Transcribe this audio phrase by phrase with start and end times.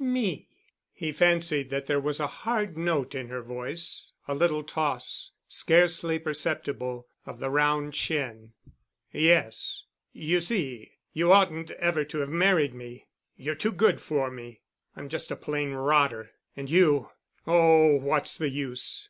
[0.00, 0.48] "Me——?"
[0.92, 6.18] He fancied that there was a hard note in her voice, a little toss, scarcely
[6.18, 8.54] perceptible, of the rounded chin.
[9.12, 9.84] "Yes.
[10.12, 13.06] You see, you oughtn't ever to have married me.
[13.36, 14.62] You're too good for me.
[14.96, 19.08] I'm just a plain rotter and you—oh, what's the use?"